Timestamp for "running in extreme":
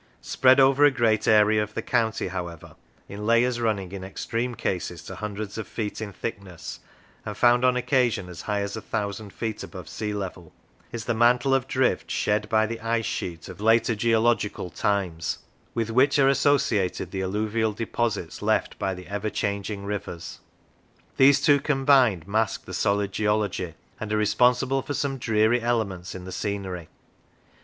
3.61-4.55